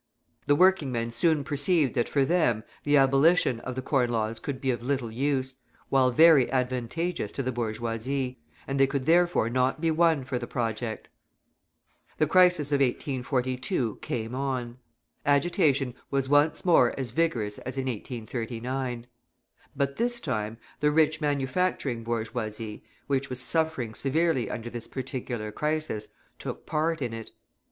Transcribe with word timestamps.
The 0.47 0.55
working 0.55 0.91
men 0.91 1.11
soon 1.11 1.43
perceived 1.43 1.93
that 1.93 2.09
for 2.09 2.25
them 2.25 2.63
the 2.85 2.97
abolition 2.97 3.59
of 3.59 3.75
the 3.75 3.83
Corn 3.83 4.09
Laws 4.09 4.39
could 4.39 4.59
be 4.59 4.71
of 4.71 4.81
little 4.81 5.11
use, 5.11 5.57
while 5.89 6.09
very 6.09 6.51
advantageous 6.51 7.31
to 7.33 7.43
the 7.43 7.51
bourgeoisie; 7.51 8.39
and 8.65 8.79
they 8.79 8.87
could 8.87 9.03
therefore 9.05 9.47
not 9.47 9.79
be 9.79 9.91
won 9.91 10.23
for 10.23 10.39
the 10.39 10.47
project. 10.47 11.07
The 12.17 12.25
crisis 12.25 12.71
of 12.71 12.79
1842 12.81 13.99
came 14.01 14.33
on. 14.33 14.79
Agitation 15.23 15.93
was 16.09 16.27
once 16.27 16.65
more 16.65 16.95
as 16.99 17.11
vigorous 17.11 17.59
as 17.59 17.77
in 17.77 17.85
1839. 17.85 19.05
But 19.75 19.97
this 19.97 20.19
time 20.19 20.57
the 20.79 20.89
rich 20.89 21.21
manufacturing 21.21 22.03
bourgeoisie, 22.03 22.83
which 23.05 23.29
was 23.29 23.39
suffering 23.39 23.93
severely 23.93 24.49
under 24.49 24.71
this 24.71 24.87
particular 24.87 25.51
crisis, 25.51 26.07
took 26.39 26.65
part 26.65 27.03
in 27.03 27.13
it. 27.13 27.29